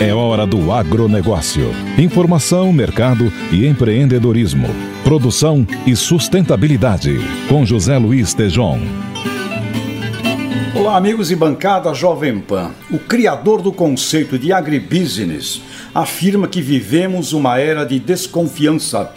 [0.00, 1.70] É hora do agronegócio.
[1.98, 4.68] Informação, mercado e empreendedorismo.
[5.04, 7.18] Produção e sustentabilidade.
[7.48, 8.80] Com José Luiz Tejon.
[10.74, 12.70] Olá, amigos e bancada Jovem Pan.
[12.90, 15.60] O criador do conceito de agribusiness
[15.94, 19.12] afirma que vivemos uma era de desconfiança.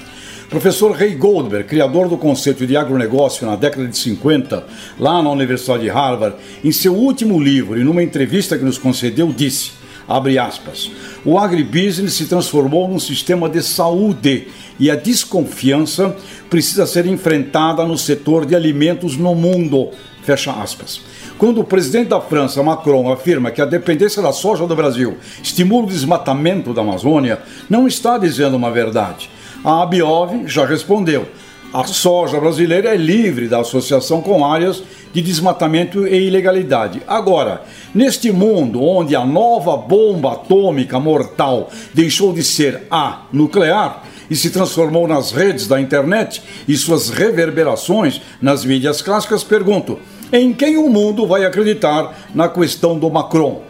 [0.49, 4.63] Professor Ray Goldberg, criador do conceito de agronegócio na década de 50,
[4.99, 9.33] lá na Universidade de Harvard, em seu último livro e numa entrevista que nos concedeu,
[9.35, 9.71] disse:
[10.07, 10.91] abre aspas,
[11.23, 14.47] o agribusiness se transformou num sistema de saúde
[14.79, 16.15] e a desconfiança
[16.49, 19.89] precisa ser enfrentada no setor de alimentos no mundo.
[20.23, 21.01] Fecha aspas.
[21.37, 25.85] Quando o presidente da França, Macron, afirma que a dependência da soja do Brasil estimula
[25.85, 29.29] o desmatamento da Amazônia, não está dizendo uma verdade.
[29.63, 31.27] A Abiov já respondeu.
[31.75, 34.81] A soja brasileira é livre da associação com áreas
[35.11, 37.01] de desmatamento e ilegalidade.
[37.05, 44.37] Agora, neste mundo onde a nova bomba atômica mortal deixou de ser a nuclear e
[44.37, 49.99] se transformou nas redes da internet e suas reverberações nas mídias clássicas, pergunto:
[50.31, 53.63] em quem o mundo vai acreditar na questão do Macron?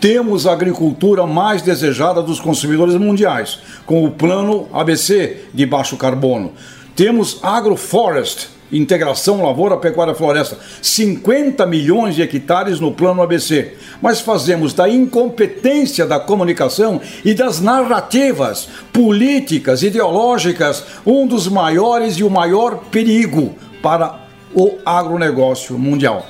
[0.00, 6.52] Temos a agricultura mais desejada dos consumidores mundiais, com o plano ABC de baixo carbono.
[6.96, 13.74] Temos agroforest, integração lavoura, pecuária, floresta, 50 milhões de hectares no plano ABC.
[14.00, 22.24] Mas fazemos da incompetência da comunicação e das narrativas políticas, ideológicas, um dos maiores e
[22.24, 24.18] o maior perigo para
[24.54, 26.26] o agronegócio mundial.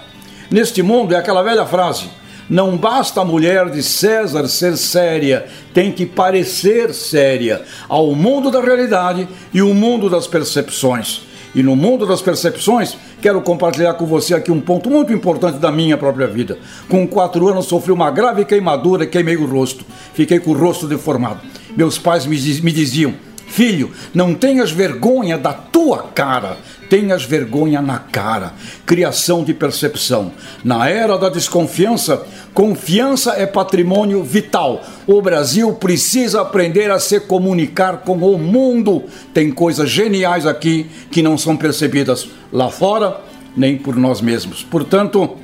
[0.50, 2.10] Neste mundo é aquela velha frase:
[2.48, 8.60] não basta a mulher de César ser séria, tem que parecer séria ao mundo da
[8.60, 11.22] realidade e o mundo das percepções.
[11.54, 15.72] E no mundo das percepções, quero compartilhar com você aqui um ponto muito importante da
[15.72, 16.58] minha própria vida.
[16.86, 19.82] Com quatro anos, sofri uma grave queimadura e queimei o rosto.
[20.12, 21.40] Fiquei com o rosto deformado.
[21.74, 23.14] Meus pais me, me diziam:
[23.46, 26.58] Filho, não tenhas vergonha da tua cara,
[26.90, 28.52] tenhas vergonha na cara.
[28.84, 30.32] Criação de percepção.
[30.64, 34.84] Na era da desconfiança, confiança é patrimônio vital.
[35.06, 39.04] O Brasil precisa aprender a se comunicar com o mundo.
[39.32, 43.20] Tem coisas geniais aqui que não são percebidas lá fora
[43.56, 44.62] nem por nós mesmos.
[44.62, 45.36] Portanto,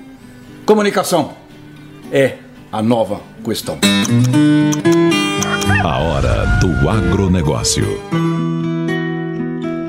[0.66, 1.32] comunicação
[2.12, 2.36] é
[2.70, 3.78] a nova questão.
[5.84, 7.84] A hora do agronegócio.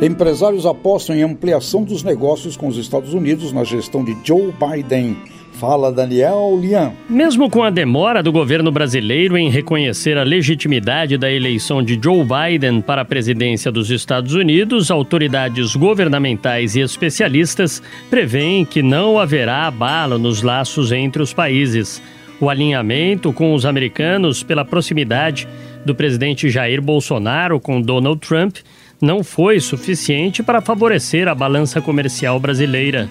[0.02, 5.16] Empresários apostam em ampliação dos negócios com os Estados Unidos na gestão de Joe Biden.
[5.52, 6.94] Fala Daniel Lian.
[7.08, 12.26] Mesmo com a demora do governo brasileiro em reconhecer a legitimidade da eleição de Joe
[12.26, 19.68] Biden para a presidência dos Estados Unidos, autoridades governamentais e especialistas preveem que não haverá
[19.68, 22.02] abalo nos laços entre os países.
[22.42, 25.48] O alinhamento com os americanos pela proximidade
[25.86, 28.58] do presidente Jair Bolsonaro com Donald Trump
[29.02, 33.10] não foi suficiente para favorecer a balança comercial brasileira.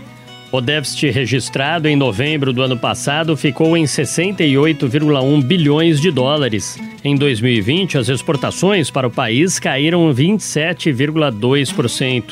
[0.50, 6.78] O déficit registrado em novembro do ano passado ficou em 68,1 bilhões de dólares.
[7.03, 12.25] Em 2020, as exportações para o país caíram 27,2%.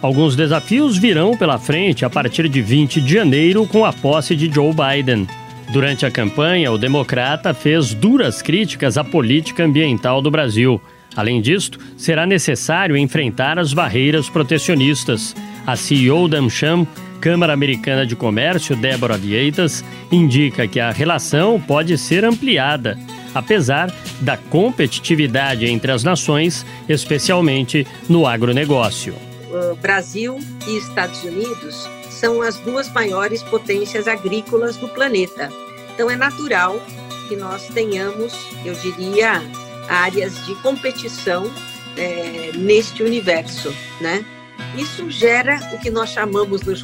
[0.00, 4.48] Alguns desafios virão pela frente a partir de 20 de janeiro com a posse de
[4.52, 5.26] Joe Biden.
[5.72, 10.80] Durante a campanha, o democrata fez duras críticas à política ambiental do Brasil.
[11.16, 15.34] Além disto, será necessário enfrentar as barreiras protecionistas.
[15.66, 16.86] A CEO da AmCham,
[17.20, 22.98] Câmara Americana de Comércio, Débora Vieitas, indica que a relação pode ser ampliada,
[23.34, 29.14] apesar da competitividade entre as nações, especialmente no agronegócio.
[29.80, 35.50] Brasil e Estados Unidos são as duas maiores potências agrícolas do planeta.
[35.92, 36.80] Então é natural
[37.28, 38.32] que nós tenhamos,
[38.64, 39.42] eu diria,
[39.88, 41.50] áreas de competição
[41.96, 44.24] é, neste universo, né?
[44.76, 46.74] Isso gera o que nós chamamos no,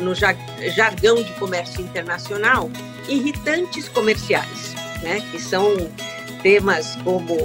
[0.00, 2.70] no jargão de comércio internacional
[3.08, 5.20] irritantes comerciais, né?
[5.30, 5.74] Que são
[6.42, 7.36] temas como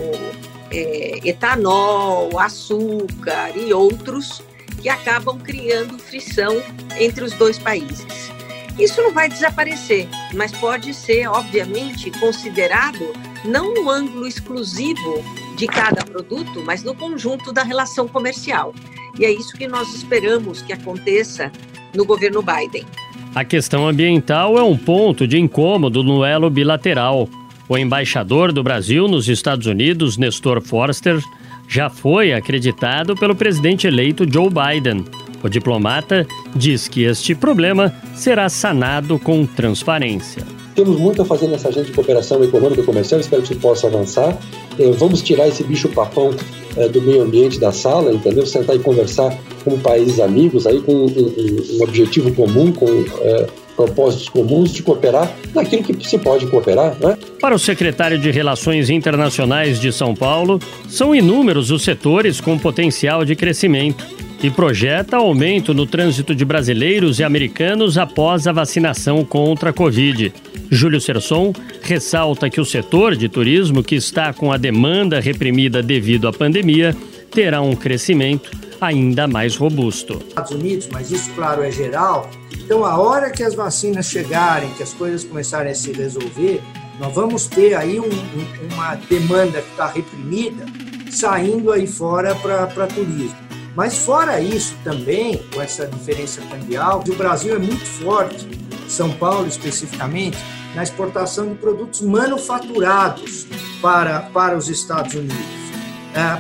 [0.71, 4.42] é, etanol, açúcar e outros
[4.85, 6.61] que acabam criando frição
[6.95, 8.31] entre os dois países.
[8.77, 13.11] Isso não vai desaparecer, mas pode ser, obviamente, considerado
[13.43, 15.25] não no ângulo exclusivo
[15.57, 18.75] de cada produto, mas no conjunto da relação comercial.
[19.17, 21.51] E é isso que nós esperamos que aconteça
[21.95, 22.85] no governo Biden.
[23.33, 27.27] A questão ambiental é um ponto de incômodo no elo bilateral.
[27.67, 31.19] O embaixador do Brasil nos Estados Unidos, Nestor Forster,
[31.67, 35.06] já foi acreditado pelo presidente eleito Joe Biden.
[35.44, 36.25] O diplomata
[36.56, 40.44] diz que este problema será sanado com transparência.
[40.73, 44.38] Temos muito a fazer nessa agenda de cooperação econômica e comercial, espero que possa avançar.
[44.77, 46.35] Eh, vamos tirar esse bicho-papão
[46.75, 48.45] eh, do meio ambiente da sala, entendeu?
[48.45, 52.88] Sentar e conversar com países amigos, aí com um, objetivo comum, com
[53.21, 56.95] é, propósitos comuns de cooperar naquilo que se pode cooperar.
[57.00, 57.18] Né?
[57.39, 63.25] Para o secretário de Relações Internacionais de São Paulo, são inúmeros os setores com potencial
[63.25, 64.06] de crescimento
[64.42, 70.33] e projeta aumento no trânsito de brasileiros e americanos após a vacinação contra a Covid.
[70.69, 76.28] Júlio Serson ressalta que o setor de turismo, que está com a demanda reprimida devido
[76.28, 76.95] à pandemia,
[77.31, 80.21] terá um crescimento ainda mais robusto.
[80.28, 82.30] Estados Unidos, mas isso, claro, é geral.
[82.65, 86.63] Então, a hora que as vacinas chegarem, que as coisas começarem a se resolver,
[87.00, 90.65] nós vamos ter aí um, um, uma demanda que está reprimida
[91.12, 93.38] saindo aí fora para turismo.
[93.75, 98.47] Mas fora isso também, com essa diferença cambial, o Brasil é muito forte,
[98.88, 100.39] São Paulo especificamente,
[100.73, 103.45] na exportação de produtos manufaturados
[103.79, 105.64] para, para os Estados Unidos.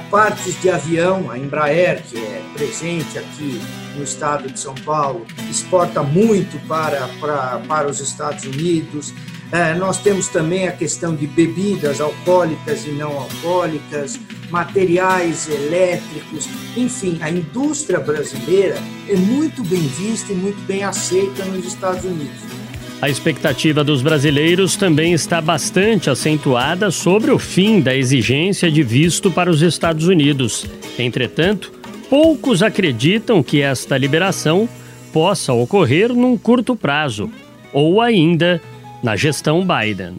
[0.09, 3.61] Partes de avião, a Embraer, que é presente aqui
[3.97, 9.13] no estado de São Paulo, exporta muito para, para, para os Estados Unidos.
[9.51, 14.17] É, nós temos também a questão de bebidas alcoólicas e não alcoólicas,
[14.49, 16.47] materiais elétricos,
[16.77, 18.77] enfim, a indústria brasileira
[19.09, 22.64] é muito bem vista e muito bem aceita nos Estados Unidos.
[23.01, 29.29] A expectativa dos brasileiros também está bastante acentuada sobre o fim da exigência de visto
[29.29, 30.65] para os Estados Unidos.
[30.97, 31.71] Entretanto,
[32.09, 34.67] poucos acreditam que esta liberação
[35.11, 37.29] possa ocorrer num curto prazo,
[37.71, 38.61] ou ainda
[39.03, 40.15] na gestão Biden.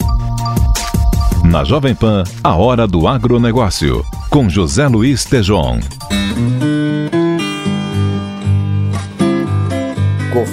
[1.45, 5.81] Na Jovem Pan, a hora do agronegócio com José Luiz Tejon.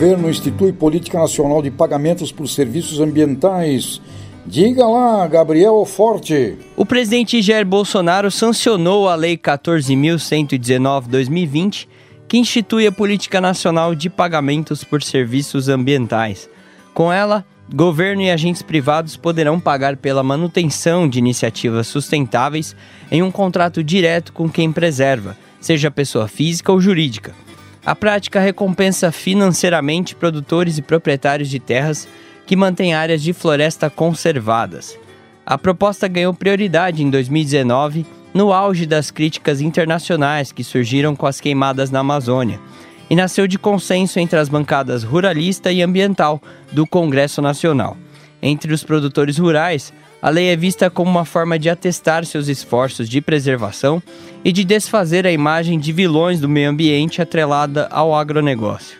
[0.04, 4.02] Governo institui política nacional de pagamentos por serviços ambientais.
[4.46, 6.58] Diga lá, Gabriel Forte.
[6.76, 11.88] O presidente Jair Bolsonaro sancionou a Lei 14.119-2020,
[12.28, 16.50] que institui a Política Nacional de Pagamentos por Serviços Ambientais.
[16.94, 22.76] Com ela, governo e agentes privados poderão pagar pela manutenção de iniciativas sustentáveis
[23.10, 27.34] em um contrato direto com quem preserva, seja pessoa física ou jurídica.
[27.86, 32.08] A prática recompensa financeiramente produtores e proprietários de terras
[32.46, 34.98] que mantêm áreas de floresta conservadas.
[35.46, 41.42] A proposta ganhou prioridade em 2019, no auge das críticas internacionais que surgiram com as
[41.42, 42.60] queimadas na Amazônia
[43.10, 46.42] e nasceu de consenso entre as bancadas ruralista e ambiental
[46.72, 47.98] do Congresso Nacional.
[48.42, 53.10] Entre os produtores rurais, a lei é vista como uma forma de atestar seus esforços
[53.10, 54.02] de preservação
[54.42, 58.98] e de desfazer a imagem de vilões do meio ambiente atrelada ao agronegócio.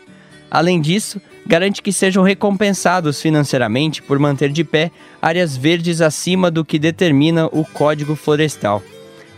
[0.52, 4.92] Além disso, garante que sejam recompensados financeiramente por manter de pé
[5.22, 8.84] áreas verdes acima do que determina o Código Florestal.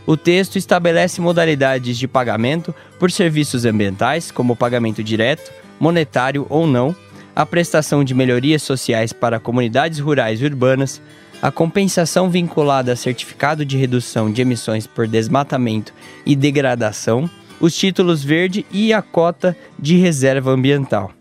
[0.07, 6.95] O texto estabelece modalidades de pagamento por serviços ambientais, como pagamento direto, monetário ou não,
[7.35, 10.99] a prestação de melhorias sociais para comunidades rurais e urbanas,
[11.41, 15.93] a compensação vinculada a certificado de redução de emissões por desmatamento
[16.25, 21.11] e degradação, os títulos verde e a cota de reserva ambiental.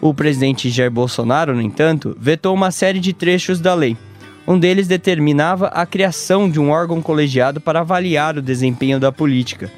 [0.00, 3.96] O presidente Jair Bolsonaro, no entanto, vetou uma série de trechos da lei
[4.46, 9.70] um deles determinava a criação de um órgão colegiado para avaliar o desempenho da política.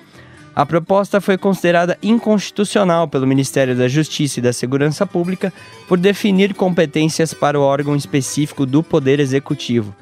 [0.59, 5.53] A proposta foi considerada inconstitucional pelo Ministério da Justiça e da Segurança Pública
[5.87, 9.95] por definir competências para o órgão específico do Poder Executivo.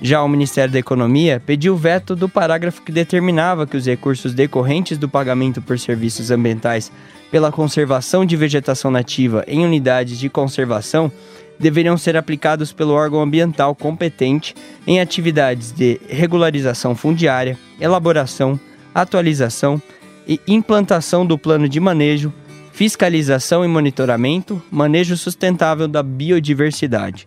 [0.00, 4.96] Já o Ministério da Economia pediu veto do parágrafo que determinava que os recursos decorrentes
[4.96, 6.92] do pagamento por serviços ambientais
[7.28, 11.10] pela conservação de vegetação nativa em unidades de conservação
[11.58, 14.54] deveriam ser aplicados pelo órgão ambiental competente
[14.86, 18.60] em atividades de regularização fundiária, elaboração,
[18.94, 19.82] atualização
[20.26, 22.32] e implantação do plano de manejo,
[22.72, 27.26] fiscalização e monitoramento, manejo sustentável da biodiversidade.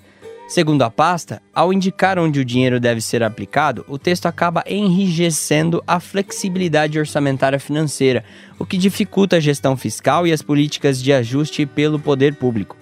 [0.50, 5.84] Segundo a pasta, ao indicar onde o dinheiro deve ser aplicado, o texto acaba enrijecendo
[5.86, 8.24] a flexibilidade orçamentária financeira,
[8.58, 12.76] o que dificulta a gestão fiscal e as políticas de ajuste pelo poder público.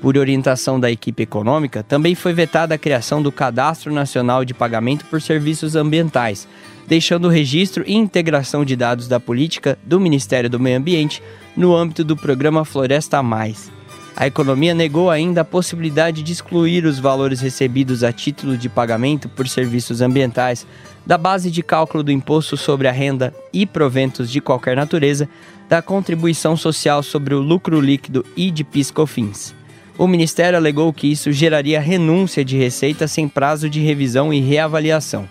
[0.00, 5.04] Por orientação da equipe econômica, também foi vetada a criação do Cadastro Nacional de Pagamento
[5.04, 6.48] por Serviços Ambientais,
[6.86, 11.22] deixando o registro e integração de dados da política do Ministério do Meio Ambiente
[11.56, 13.70] no âmbito do programa Floresta Mais.
[14.14, 19.28] A economia negou ainda a possibilidade de excluir os valores recebidos a título de pagamento
[19.28, 20.66] por serviços ambientais
[21.06, 25.28] da base de cálculo do imposto sobre a renda e proventos de qualquer natureza,
[25.68, 29.54] da contribuição social sobre o lucro líquido e de piscofins.
[29.96, 35.28] O Ministério alegou que isso geraria renúncia de receita sem prazo de revisão e reavaliação.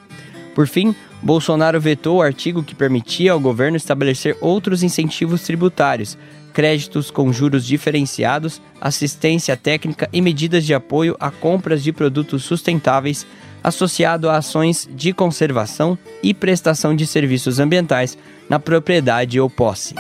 [0.53, 6.17] Por fim, Bolsonaro vetou o artigo que permitia ao governo estabelecer outros incentivos tributários,
[6.53, 13.25] créditos com juros diferenciados, assistência técnica e medidas de apoio a compras de produtos sustentáveis
[13.63, 18.17] associado a ações de conservação e prestação de serviços ambientais
[18.50, 19.96] na propriedade ou posse.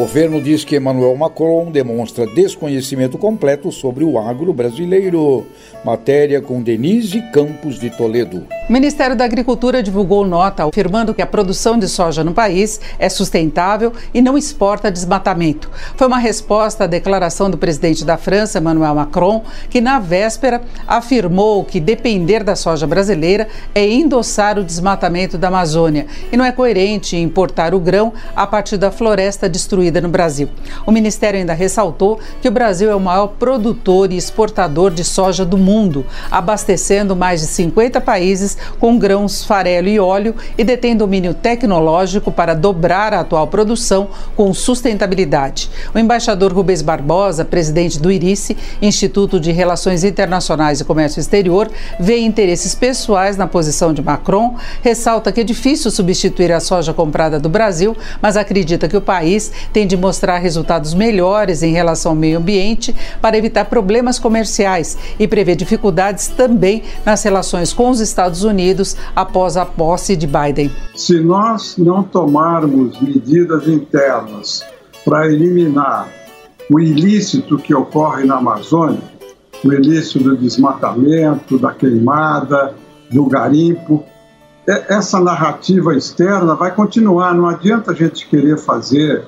[0.00, 5.46] Governo diz que Emmanuel Macron demonstra desconhecimento completo sobre o agro brasileiro.
[5.84, 8.46] Matéria com Denise Campos de Toledo.
[8.68, 13.10] O Ministério da Agricultura divulgou nota afirmando que a produção de soja no país é
[13.10, 15.70] sustentável e não exporta desmatamento.
[15.96, 21.62] Foi uma resposta à declaração do presidente da França, Emmanuel Macron, que na véspera afirmou
[21.62, 27.16] que depender da soja brasileira é endossar o desmatamento da Amazônia e não é coerente
[27.16, 30.50] importar o grão a partir da floresta destruída no Brasil.
[30.84, 35.42] O ministério ainda ressaltou que o Brasil é o maior produtor e exportador de soja
[35.46, 41.32] do mundo, abastecendo mais de 50 países com grãos, farelo e óleo e detém domínio
[41.32, 45.70] tecnológico para dobrar a atual produção com sustentabilidade.
[45.94, 52.18] O embaixador Rubens Barbosa, presidente do IRICE, Instituto de Relações Internacionais e Comércio Exterior, vê
[52.18, 57.48] interesses pessoais na posição de Macron, ressalta que é difícil substituir a soja comprada do
[57.48, 62.38] Brasil, mas acredita que o país tem de mostrar resultados melhores em relação ao meio
[62.38, 68.96] ambiente para evitar problemas comerciais e prevê dificuldades também nas relações com os Estados Unidos
[69.14, 70.70] após a posse de Biden.
[70.94, 74.62] Se nós não tomarmos medidas internas
[75.04, 76.08] para eliminar
[76.70, 79.02] o ilícito que ocorre na Amazônia,
[79.64, 82.74] o ilícito do desmatamento, da queimada,
[83.10, 84.04] do garimpo,
[84.66, 87.34] essa narrativa externa vai continuar.
[87.34, 89.24] Não adianta a gente querer fazer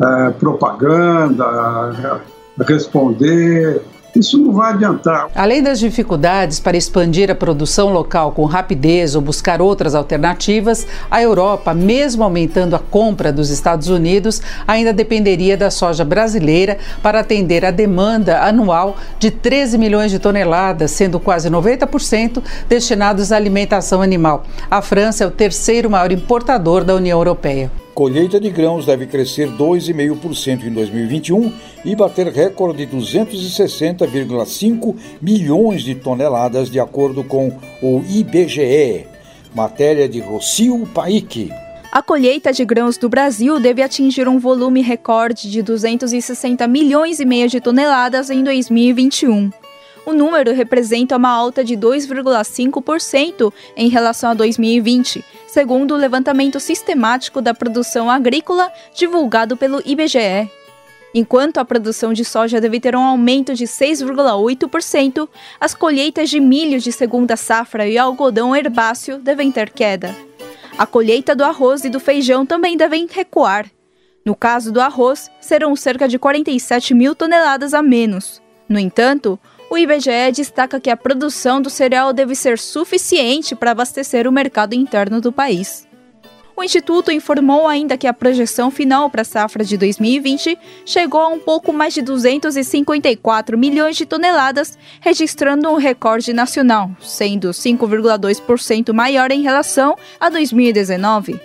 [0.00, 2.20] é, propaganda,
[2.66, 3.82] responder
[4.18, 5.28] isso não vai adiantar.
[5.34, 11.22] Além das dificuldades para expandir a produção local com rapidez ou buscar outras alternativas, a
[11.22, 17.64] Europa, mesmo aumentando a compra dos Estados Unidos, ainda dependeria da soja brasileira para atender
[17.64, 24.44] a demanda anual de 13 milhões de toneladas, sendo quase 90% destinados à alimentação animal.
[24.70, 29.48] A França é o terceiro maior importador da União Europeia colheita de grãos deve crescer
[29.48, 31.50] 2,5% em 2021
[31.82, 39.06] e bater recorde de 260,5 milhões de toneladas, de acordo com o IBGE.
[39.54, 41.50] Matéria de Rocio Paik.
[41.90, 47.24] A colheita de grãos do Brasil deve atingir um volume recorde de 260 milhões e
[47.24, 49.50] meio de toneladas em 2021.
[50.06, 55.24] O número representa uma alta de 2,5% em relação a 2020,
[55.56, 60.50] segundo o levantamento sistemático da produção agrícola divulgado pelo IBGE.
[61.14, 65.26] Enquanto a produção de soja deve ter um aumento de 6,8%,
[65.58, 70.14] as colheitas de milho de segunda safra e algodão herbáceo devem ter queda.
[70.76, 73.64] A colheita do arroz e do feijão também devem recuar.
[74.26, 78.42] No caso do arroz, serão cerca de 47 mil toneladas a menos.
[78.68, 84.26] No entanto, o IBGE destaca que a produção do cereal deve ser suficiente para abastecer
[84.28, 85.86] o mercado interno do país.
[86.56, 91.28] O Instituto informou ainda que a projeção final para a safra de 2020 chegou a
[91.28, 99.30] um pouco mais de 254 milhões de toneladas, registrando um recorde nacional, sendo 5,2% maior
[99.30, 101.38] em relação a 2019.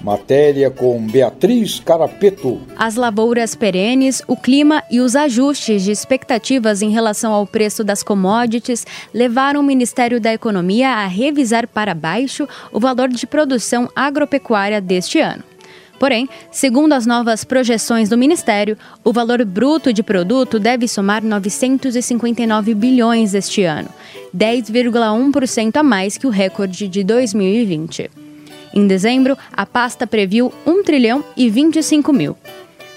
[0.00, 2.60] Matéria com Beatriz Carapeto.
[2.76, 8.02] As lavouras perenes, o clima e os ajustes de expectativas em relação ao preço das
[8.02, 14.78] commodities levaram o Ministério da Economia a revisar para baixo o valor de produção agropecuária
[14.80, 15.53] deste ano.
[16.04, 22.74] Porém, segundo as novas projeções do Ministério, o valor bruto de produto deve somar 959
[22.74, 23.88] bilhões este ano,
[24.36, 28.10] 10,1% a mais que o recorde de 2020.
[28.74, 32.36] Em dezembro, a pasta previu 1 trilhão e 25 mil.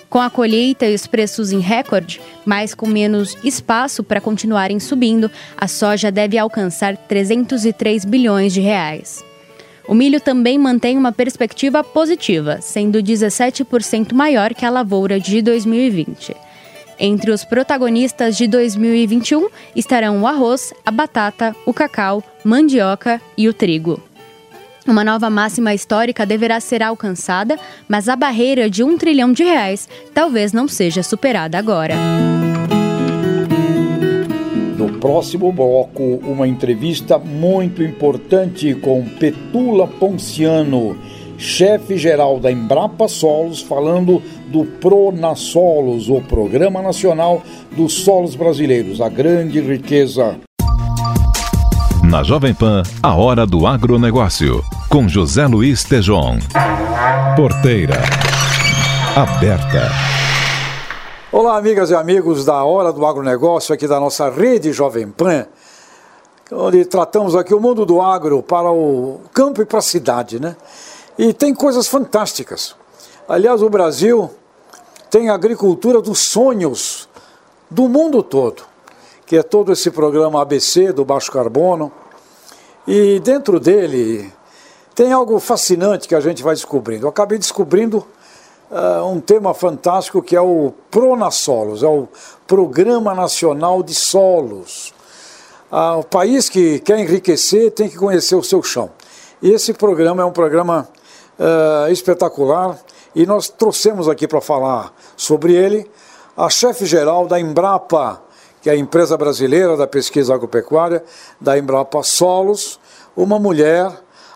[0.09, 5.31] Com a colheita e os preços em recorde, mas com menos espaço para continuarem subindo,
[5.57, 9.23] a soja deve alcançar 303 bilhões de reais.
[9.88, 16.36] O milho também mantém uma perspectiva positiva, sendo 17% maior que a lavoura de 2020.
[17.00, 23.53] Entre os protagonistas de 2021 estarão o arroz, a batata, o cacau, mandioca e o
[23.53, 24.01] trigo.
[24.86, 29.88] Uma nova máxima histórica deverá ser alcançada, mas a barreira de um trilhão de reais
[30.13, 31.96] talvez não seja superada agora.
[35.07, 40.97] Próximo bloco, uma entrevista muito importante com Petula Ponciano,
[41.37, 49.61] chefe-geral da Embrapa Solos, falando do Pronasolos, o Programa Nacional dos Solos Brasileiros, a grande
[49.61, 50.35] riqueza
[52.03, 56.37] na Jovem Pan, a hora do agronegócio, com José Luiz Tejon.
[57.37, 58.01] Porteira.
[59.15, 60.26] Aberta.
[61.39, 65.46] Olá, amigas e amigos da Hora do Agronegócio, aqui da nossa rede Jovem Pan,
[66.51, 70.58] onde tratamos aqui o mundo do agro para o campo e para a cidade, né?
[71.15, 72.75] E tem coisas fantásticas.
[73.29, 74.32] Aliás, o Brasil
[75.12, 77.08] tem a agricultura dos sonhos
[77.70, 78.63] do mundo todo
[79.24, 81.91] que é todo esse programa ABC do baixo carbono.
[82.88, 84.34] E dentro dele
[84.96, 87.06] tem algo fascinante que a gente vai descobrindo.
[87.06, 88.03] Eu acabei descobrindo
[88.71, 92.07] uh, um tema fantástico que é o Pronasolos, é o
[92.45, 94.93] Programa Nacional de Solos.
[95.71, 98.89] Uh, o país que quer enriquecer tem que conhecer o seu chão.
[99.41, 100.88] Esse programa é um programa
[101.38, 102.80] uh, espetacular
[103.13, 105.89] e nós trouxemos aqui para falar sobre ele
[106.36, 108.21] a chefe-geral da Embrapa,
[108.62, 111.03] que é a empresa brasileira da pesquisa agropecuária,
[111.39, 112.80] da Embrapa Solos,
[113.15, 113.91] uma mulher,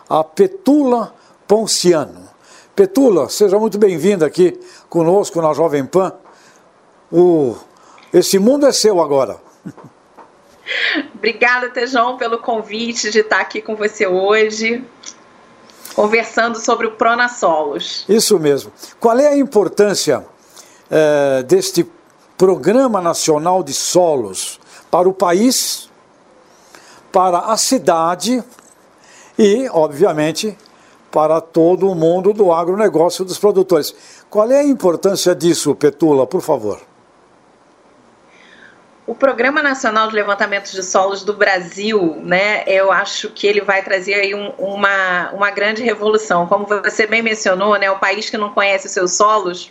[0.08, 1.14] a Petula
[1.46, 2.31] Ponciano.
[2.74, 4.58] Petula, seja muito bem-vinda aqui
[4.88, 6.10] conosco na Jovem Pan.
[7.12, 7.54] O,
[8.14, 9.36] esse mundo é seu agora.
[11.14, 14.82] Obrigada, Tejão, pelo convite de estar aqui com você hoje,
[15.94, 18.06] conversando sobre o Prona Solos.
[18.08, 18.72] Isso mesmo.
[18.98, 20.24] Qual é a importância
[20.90, 21.86] é, deste
[22.38, 24.58] Programa Nacional de Solos
[24.90, 25.90] para o país,
[27.12, 28.42] para a cidade
[29.38, 30.56] e, obviamente,
[31.12, 33.94] para todo o mundo do agronegócio dos produtores.
[34.30, 36.80] Qual é a importância disso, Petula, por favor?
[39.06, 43.82] O Programa Nacional de Levantamento de Solos do Brasil, né, eu acho que ele vai
[43.82, 46.46] trazer aí um, uma, uma grande revolução.
[46.46, 49.70] Como você bem mencionou, né, o país que não conhece os seus solos,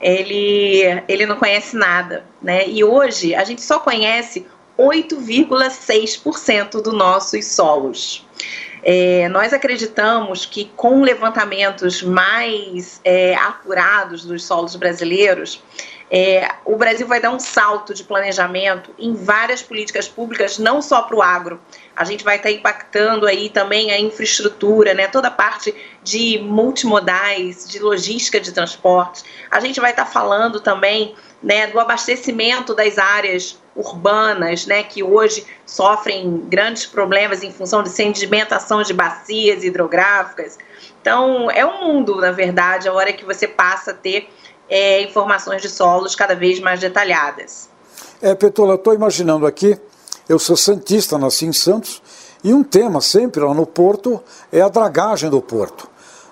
[0.00, 2.66] ele, ele não conhece nada, né?
[2.66, 4.46] E hoje a gente só conhece
[4.78, 8.26] 8,6% dos nossos solos.
[8.82, 15.62] É, nós acreditamos que com levantamentos mais é, apurados dos solos brasileiros,
[16.10, 21.02] é, o Brasil vai dar um salto de planejamento em várias políticas públicas, não só
[21.02, 21.60] para o agro.
[21.94, 27.68] A gente vai estar impactando aí também a infraestrutura, né, toda a parte de multimodais,
[27.68, 29.22] de logística de transporte.
[29.50, 35.46] A gente vai estar falando também né, do abastecimento das áreas urbanas, né, que hoje
[35.66, 40.58] sofrem grandes problemas em função de sedimentação de bacias hidrográficas.
[41.00, 44.28] Então, é um mundo, na verdade, a hora que você passa a ter
[44.68, 47.68] é, informações de solos cada vez mais detalhadas.
[48.22, 49.78] É, Petola, estou imaginando aqui,
[50.28, 52.02] eu sou santista, nasci em Santos,
[52.44, 55.88] e um tema sempre lá no porto é a dragagem do porto.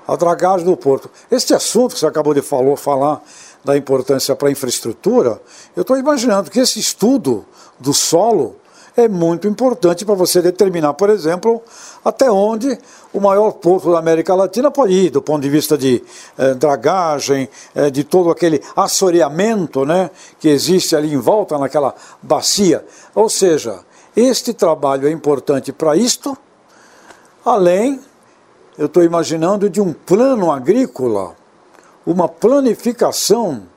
[0.07, 1.11] A dragagem do porto.
[1.31, 3.21] Este assunto que você acabou de falou, falar
[3.69, 5.39] da importância para a infraestrutura,
[5.77, 7.45] eu estou imaginando que esse estudo
[7.79, 8.57] do solo
[8.97, 11.63] é muito importante para você determinar, por exemplo,
[12.03, 12.79] até onde
[13.13, 16.03] o maior porto da América Latina pode ir, do ponto de vista de
[16.39, 22.83] eh, dragagem, eh, de todo aquele assoreamento né, que existe ali em volta naquela bacia.
[23.15, 23.81] Ou seja,
[24.17, 26.35] este trabalho é importante para isto,
[27.45, 28.01] além,
[28.79, 31.37] eu estou imaginando, de um plano agrícola,
[32.11, 33.68] uma planificação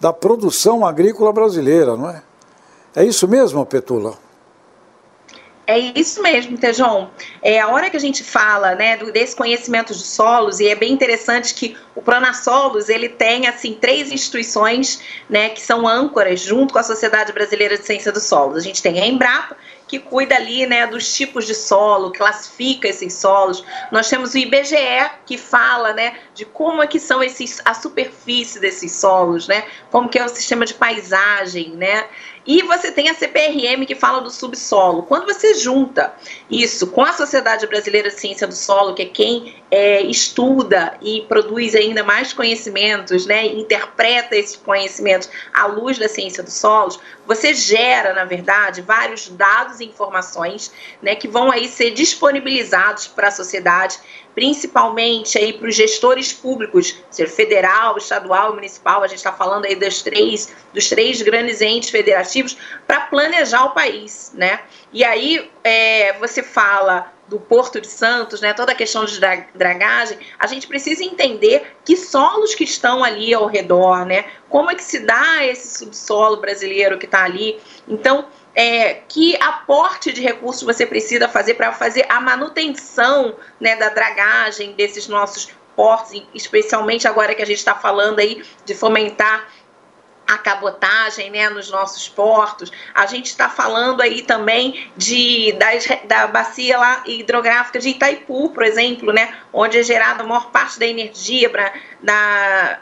[0.00, 2.22] da produção agrícola brasileira, não é?
[2.94, 4.18] É isso mesmo, Petula?
[5.64, 7.08] É isso mesmo, Tejon.
[7.40, 10.74] É a hora que a gente fala, né, do, desse conhecimento de solos e é
[10.74, 16.72] bem interessante que o Pronasolos ele tem assim três instituições, né, que são âncoras junto
[16.72, 18.56] com a Sociedade Brasileira de Ciência dos Solos.
[18.56, 19.56] A gente tem a Embrapa,
[19.92, 23.62] que cuida ali, né, dos tipos de solo, classifica esses solos.
[23.90, 28.58] Nós temos o IBGE que fala, né, de como é que são esses a superfície
[28.58, 29.66] desses solos, né?
[29.90, 32.06] Como que é o sistema de paisagem, né?
[32.44, 35.04] E você tem a CPRM que fala do subsolo.
[35.04, 36.12] Quando você junta
[36.50, 41.22] isso com a Sociedade Brasileira de Ciência do Solo, que é quem é, estuda e
[41.22, 47.54] produz ainda mais conhecimentos, né, interpreta esses conhecimentos à luz da ciência dos solos, você
[47.54, 53.30] gera, na verdade, vários dados e informações né, que vão aí ser disponibilizados para a
[53.30, 54.00] sociedade
[54.34, 59.74] principalmente aí para os gestores públicos, ser federal, estadual, municipal, a gente está falando aí
[59.74, 61.90] dos três, dos três grandes entes
[62.32, 64.60] federativos, para planejar o país, né?
[64.92, 69.18] E aí é, você fala do Porto de Santos, né, toda a questão de
[69.54, 74.74] dragagem, a gente precisa entender que solos que estão ali ao redor, né, como é
[74.74, 77.58] que se dá esse subsolo brasileiro que está ali.
[77.88, 83.88] Então, é, que aporte de recursos você precisa fazer para fazer a manutenção né, da
[83.88, 89.48] dragagem desses nossos portos, especialmente agora que a gente está falando aí de fomentar
[90.34, 92.70] a cabotagem né, nos nossos portos.
[92.94, 98.64] A gente está falando aí também de, das, da bacia lá hidrográfica de Itaipu, por
[98.64, 102.80] exemplo, né, onde é gerada a maior parte da energia pra, da,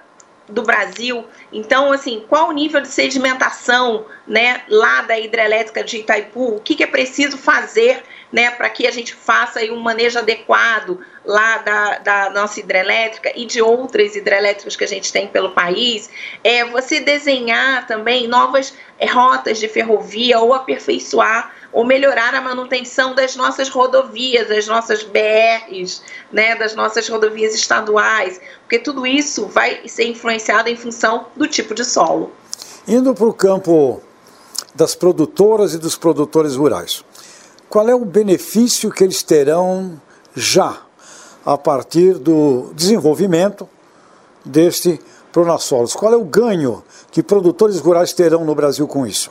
[0.49, 1.27] do Brasil.
[1.53, 6.57] Então, assim, qual o nível de sedimentação, né, lá da hidrelétrica de Itaipu?
[6.57, 10.19] O que, que é preciso fazer, né, para que a gente faça aí um manejo
[10.19, 15.51] adequado lá da, da nossa hidrelétrica e de outras hidrelétricas que a gente tem pelo
[15.51, 16.09] país?
[16.43, 18.75] É você desenhar também novas
[19.13, 26.03] rotas de ferrovia ou aperfeiçoar ou melhorar a manutenção das nossas rodovias, das nossas BRs,
[26.33, 31.75] né, das nossas rodovias estaduais, porque tudo isso vai ser influenciado em função do tipo
[31.75, 32.33] de solo.
[32.89, 34.03] Indo para o campo
[34.75, 37.05] das produtoras e dos produtores rurais,
[37.71, 39.99] qual é o benefício que eles terão
[40.35, 40.83] já
[41.47, 43.67] a partir do desenvolvimento
[44.45, 45.01] deste
[45.33, 45.95] Pronassolos?
[45.95, 49.31] Qual é o ganho que produtores rurais terão no Brasil com isso?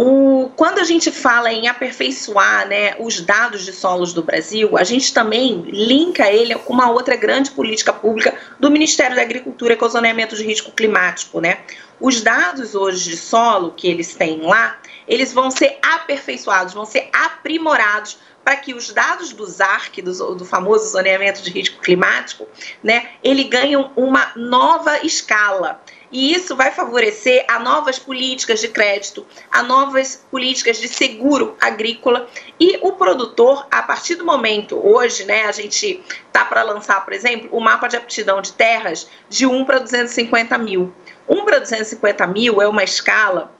[0.00, 4.84] O, quando a gente fala em aperfeiçoar né, os dados de solos do Brasil, a
[4.84, 9.82] gente também linka ele com uma outra grande política pública do Ministério da Agricultura, que
[9.82, 11.40] é o de risco climático.
[11.40, 11.58] Né?
[11.98, 17.08] Os dados hoje de solo que eles têm lá, eles vão ser aperfeiçoados, vão ser
[17.12, 22.46] aprimorados para que os dados do ZARC, do, do, famoso zoneamento de risco climático,
[22.84, 25.82] né, ele ganham uma nova escala.
[26.10, 32.28] E isso vai favorecer a novas políticas de crédito, a novas políticas de seguro agrícola.
[32.58, 37.12] E o produtor, a partir do momento, hoje, né, a gente tá para lançar, por
[37.12, 40.92] exemplo, o mapa de aptidão de terras de 1 para 250 mil.
[41.28, 43.52] 1 para 250 mil é uma escala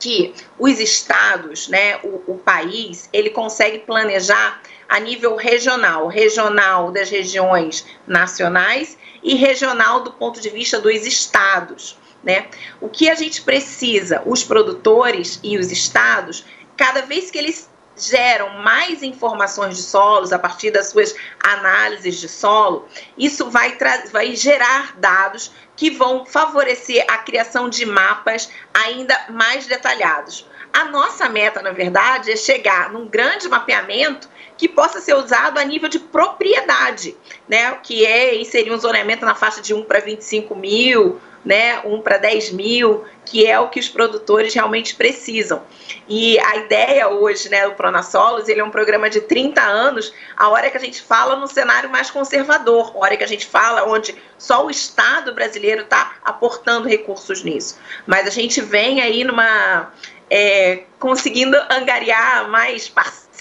[0.00, 7.08] que os estados, né, o, o país, ele consegue planejar a nível regional, regional das
[7.08, 11.98] regiões nacionais e regional do ponto de vista dos estados.
[12.22, 12.46] Né?
[12.80, 16.44] O que a gente precisa, os produtores e os estados,
[16.76, 22.28] cada vez que eles geram mais informações de solos a partir das suas análises de
[22.28, 23.76] solo, isso vai,
[24.10, 30.46] vai gerar dados que vão favorecer a criação de mapas ainda mais detalhados.
[30.72, 34.28] A nossa meta, na verdade, é chegar num grande mapeamento
[34.62, 37.16] que possa ser usado a nível de propriedade,
[37.48, 37.72] né?
[37.82, 41.80] Que é inserir um zoneamento na faixa de 1 para 25 mil, né?
[41.84, 45.64] 1 para 10 mil, que é o que os produtores realmente precisam.
[46.08, 50.48] E a ideia hoje, né, do Pronasolos, ele é um programa de 30 anos, a
[50.48, 53.82] hora que a gente fala num cenário mais conservador, a hora que a gente fala
[53.88, 57.80] onde só o Estado brasileiro está aportando recursos nisso.
[58.06, 59.90] Mas a gente vem aí numa
[60.34, 63.31] é, conseguindo angariar mais parceiros,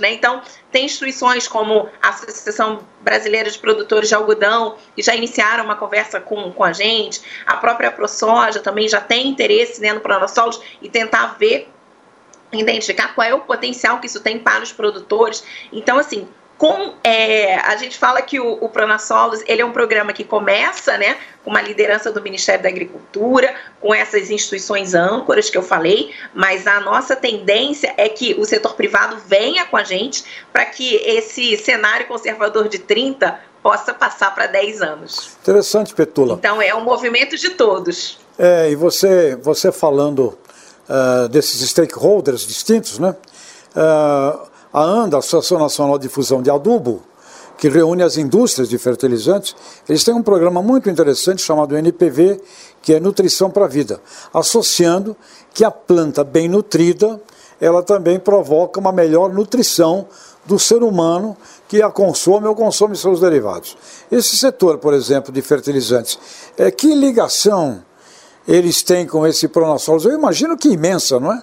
[0.00, 0.12] né?
[0.12, 5.76] Então, tem instituições como a Associação Brasileira de Produtores de Algodão, que já iniciaram uma
[5.76, 10.60] conversa com, com a gente, a própria ProSoja também já tem interesse né, no Pronossolos
[10.80, 11.68] e tentar ver,
[12.52, 15.44] identificar qual é o potencial que isso tem para os produtores.
[15.72, 20.12] Então, assim, com é, a gente fala que o, o Pronasolos ele é um programa
[20.12, 25.58] que começa né, com uma liderança do Ministério da Agricultura, com essas instituições âncoras que
[25.58, 30.24] eu falei, mas a nossa tendência é que o setor privado venha com a gente
[30.52, 35.36] para que esse cenário conservador de 30 possa passar para 10 anos.
[35.42, 36.34] Interessante, Petula.
[36.34, 38.18] Então é um movimento de todos.
[38.38, 40.38] É, e você, você falando
[40.88, 43.14] uh, desses stakeholders distintos, né?
[43.74, 47.00] Uh, a ANDA, Associação Nacional de Difusão de Adubo,
[47.56, 49.56] que reúne as indústrias de fertilizantes,
[49.88, 52.38] eles têm um programa muito interessante chamado NPV,
[52.82, 54.02] que é Nutrição para a Vida,
[54.34, 55.16] associando
[55.54, 57.18] que a planta bem nutrida,
[57.58, 60.06] ela também provoca uma melhor nutrição
[60.44, 61.34] do ser humano
[61.66, 63.78] que a consome ou consome seus derivados.
[64.12, 66.18] Esse setor, por exemplo, de fertilizantes,
[66.58, 67.82] é, que ligação
[68.46, 70.04] eles têm com esse Pronasolos?
[70.04, 71.40] Eu imagino que imensa, não é?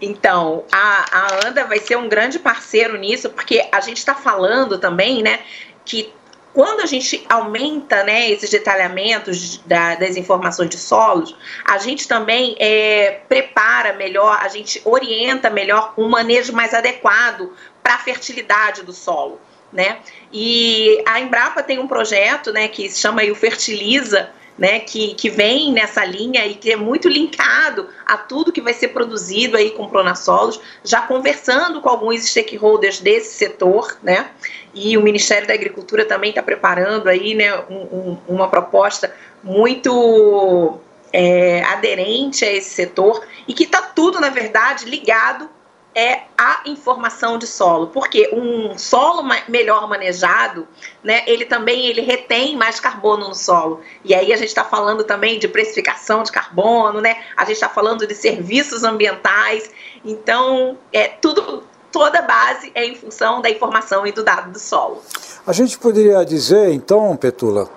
[0.00, 4.78] Então, a, a ANDA vai ser um grande parceiro nisso, porque a gente está falando
[4.78, 5.40] também, né,
[5.84, 6.12] que
[6.52, 12.54] quando a gente aumenta né, esses detalhamentos da, das informações de solos, a gente também
[12.58, 18.92] é, prepara melhor, a gente orienta melhor um manejo mais adequado para a fertilidade do
[18.92, 19.40] solo.
[19.72, 20.00] Né?
[20.30, 25.30] E a Embrapa tem um projeto né, que se chama o Fertiliza, né, que, que
[25.30, 29.70] vem nessa linha e que é muito linkado a tudo que vai ser produzido aí
[29.70, 34.30] com Pronasolos, já conversando com alguns stakeholders desse setor, né,
[34.74, 39.12] e o Ministério da Agricultura também está preparando aí, né, um, um, uma proposta
[39.42, 40.78] muito
[41.12, 45.48] é, aderente a esse setor e que está tudo, na verdade, ligado
[45.94, 50.66] é a informação de solo, porque um solo melhor manejado,
[51.02, 53.80] né, ele também ele retém mais carbono no solo.
[54.04, 57.22] E aí a gente está falando também de precificação de carbono, né?
[57.36, 59.70] A gente está falando de serviços ambientais.
[60.04, 64.58] Então, é tudo toda a base é em função da informação e do dado do
[64.58, 65.02] solo.
[65.46, 67.68] A gente poderia dizer, então, Petula,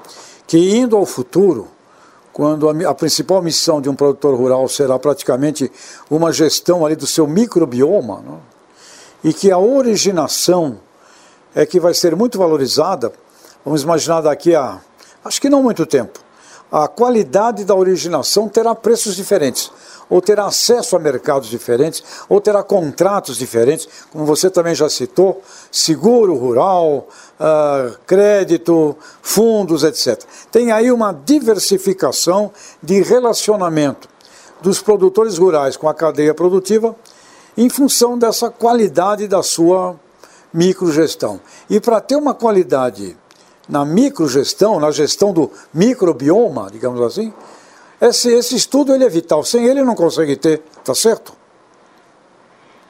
[0.48, 1.68] que indo ao futuro,
[2.36, 5.72] quando a, a, principal missão de um produtor rural será praticamente
[6.10, 8.38] uma gestão ali do seu microbioma, né?
[9.24, 10.78] e que a originação
[11.56, 13.14] é que vai ser muito valorizada,
[13.64, 14.82] vamos imaginar daqui a,
[15.24, 16.20] acho que não muito tempo,
[16.70, 19.72] a qualidade da originação terá preços diferentes
[20.10, 25.42] ou terá acesso a mercados diferentes, ou terá contratos diferentes, como você também já citou,
[25.72, 27.08] seguro rural,
[27.40, 30.24] uh, crédito, fundos, etc.
[30.52, 34.08] Tem aí uma diversificação de relacionamento
[34.62, 36.96] dos produtores rurais com a cadeia produtiva
[37.58, 39.96] em função dessa qualidade da sua
[40.54, 41.40] microgestão.
[41.70, 43.18] E para ter uma qualidade
[43.68, 47.34] na microgestão, na gestão do microbioma, digamos assim,
[48.02, 49.44] esse, esse estudo ele é vital.
[49.44, 51.34] Sem ele não consegue ter, tá certo?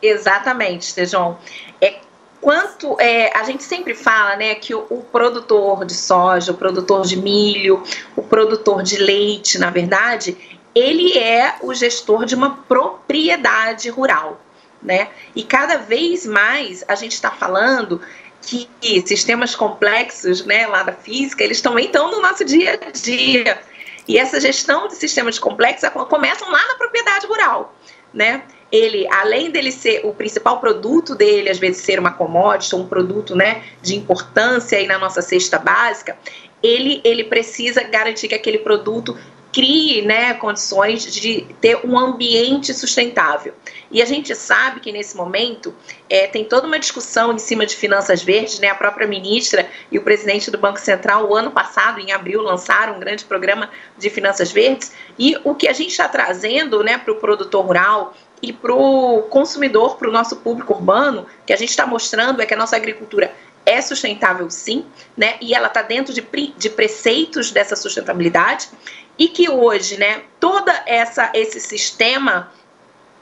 [0.02, 1.38] Exatamente, Sejão.
[1.82, 2.00] É
[2.42, 7.04] quanto é, a gente sempre fala, né, que o, o, produtor de soja, o produtor
[7.04, 7.84] de milho,
[8.16, 10.38] o produtor de leite, na verdade,
[10.76, 14.40] ele é o gestor de uma propriedade rural,
[14.82, 15.08] né?
[15.36, 18.00] E cada vez mais a gente está falando
[18.42, 18.70] que
[19.08, 23.60] sistemas complexos, né, lá da física, eles também estão no nosso dia a dia.
[24.08, 27.76] E essa gestão de sistemas complexos começam lá na propriedade rural,
[28.14, 28.44] né?
[28.72, 33.36] Ele, além dele ser o principal produto dele, às vezes ser uma commodity, um produto,
[33.36, 36.18] né, de importância aí na nossa cesta básica,
[36.62, 39.18] ele, ele precisa garantir que aquele produto
[39.56, 43.54] crie né, condições de ter um ambiente sustentável.
[43.90, 45.74] E a gente sabe que nesse momento
[46.10, 48.68] é, tem toda uma discussão em cima de finanças verdes, né?
[48.68, 52.98] A própria ministra e o presidente do Banco Central, o ano passado, em abril, lançaram
[52.98, 54.92] um grande programa de finanças verdes.
[55.18, 59.22] E o que a gente está trazendo né, para o produtor rural e para o
[59.30, 62.76] consumidor, para o nosso público urbano, que a gente está mostrando é que a nossa
[62.76, 63.32] agricultura
[63.66, 64.86] é sustentável sim,
[65.18, 65.38] né?
[65.42, 66.22] E ela está dentro de,
[66.56, 68.70] de preceitos dessa sustentabilidade
[69.18, 72.52] e que hoje, né, toda essa esse sistema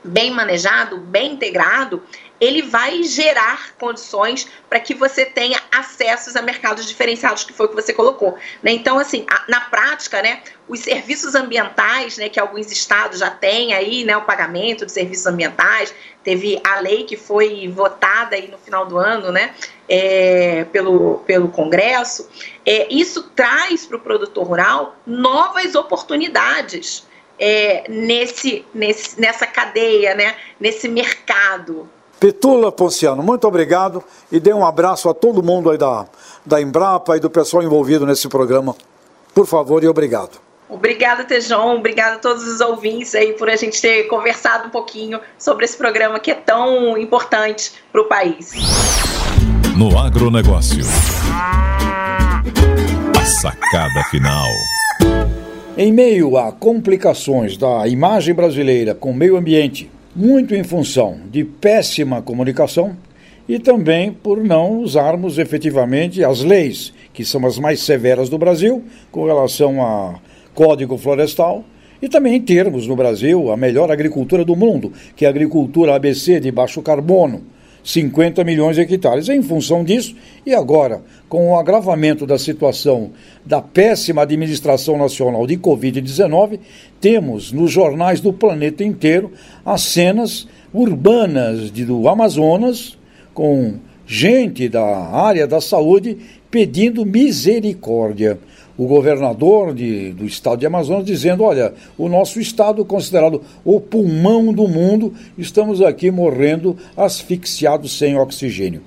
[0.03, 2.03] bem manejado, bem integrado,
[2.39, 7.69] ele vai gerar condições para que você tenha acessos a mercados diferenciados, que foi o
[7.69, 8.37] que você colocou.
[8.61, 8.71] Né?
[8.71, 13.73] Então, assim, a, na prática, né, os serviços ambientais, né, que alguns estados já têm
[13.73, 15.93] aí, né, o pagamento de serviços ambientais,
[16.23, 19.53] teve a lei que foi votada aí no final do ano, né,
[19.87, 22.29] é, pelo, pelo Congresso,
[22.65, 27.05] é, isso traz para o produtor rural novas oportunidades
[27.39, 31.89] é, nesse, nesse, nessa cadeia, né, nesse mercado.
[32.23, 36.05] Petula Ponciano, muito obrigado e dê um abraço a todo mundo aí da,
[36.45, 38.73] da Embrapa e do pessoal envolvido nesse programa.
[39.35, 40.39] Por favor e obrigado.
[40.69, 41.75] Obrigada, Tejon.
[41.75, 45.75] Obrigada a todos os ouvintes aí por a gente ter conversado um pouquinho sobre esse
[45.75, 48.53] programa que é tão importante para o país.
[49.77, 50.85] No agronegócio.
[53.19, 54.47] A sacada final.
[55.77, 61.43] Em meio a complicações da imagem brasileira com o meio ambiente, muito em função de
[61.43, 62.95] péssima comunicação
[63.47, 68.83] e também por não usarmos efetivamente as leis, que são as mais severas do Brasil,
[69.11, 70.19] com relação a
[70.53, 71.65] Código Florestal
[72.01, 76.39] e também termos no Brasil a melhor agricultura do mundo, que é a agricultura ABC
[76.39, 77.43] de baixo carbono.
[77.83, 79.27] 50 milhões de hectares.
[79.29, 80.15] Em função disso,
[80.45, 83.11] e agora, com o agravamento da situação
[83.45, 86.59] da péssima administração nacional de Covid-19,
[87.01, 89.31] temos nos jornais do planeta inteiro
[89.65, 92.97] as cenas urbanas de, do Amazonas,
[93.33, 96.17] com gente da área da saúde
[96.49, 98.39] pedindo misericórdia
[98.77, 104.53] o governador de, do estado de Amazonas dizendo: olha, o nosso estado, considerado o pulmão
[104.53, 108.81] do mundo, estamos aqui morrendo asfixiados sem oxigênio.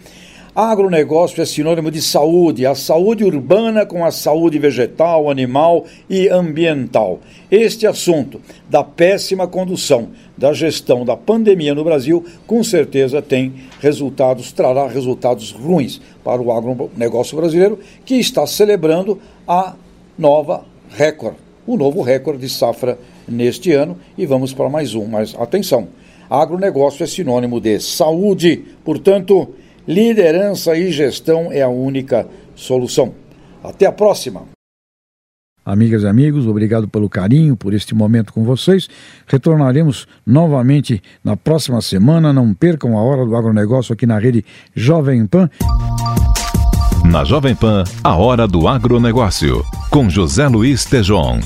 [0.56, 7.20] Agronegócio é sinônimo de saúde, a saúde urbana com a saúde vegetal, animal e ambiental.
[7.50, 14.50] Este assunto da péssima condução da gestão da pandemia no Brasil, com certeza tem resultados,
[14.50, 19.74] trará resultados ruins para o agronegócio brasileiro, que está celebrando a
[20.18, 23.98] nova recorde, o novo recorde de safra neste ano.
[24.16, 25.88] E vamos para mais um, mas atenção,
[26.28, 29.54] agronegócio é sinônimo de saúde, portanto
[29.86, 33.14] Liderança e gestão é a única solução.
[33.62, 34.42] Até a próxima.
[35.64, 38.88] Amigas e amigos, obrigado pelo carinho, por este momento com vocês.
[39.26, 42.32] Retornaremos novamente na próxima semana.
[42.32, 45.48] Não percam a hora do agronegócio aqui na rede Jovem Pan.
[47.10, 51.38] Na Jovem Pan, a hora do agronegócio, com José Luiz Tejon.